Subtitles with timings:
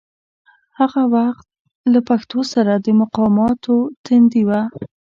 [0.79, 1.45] هغه وخت
[1.93, 4.51] له پښتو سره د مقاماتو تندي و.